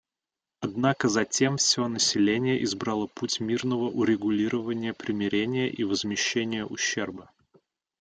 Однако 0.61 1.09
затем 1.09 1.57
все 1.57 1.87
население 1.87 2.63
избрало 2.63 3.05
путь 3.05 3.39
мирного 3.39 3.87
урегулирования, 3.91 4.95
примирения 4.95 5.69
и 5.69 5.83
возмещения 5.83 6.65
ущерба. 6.65 7.29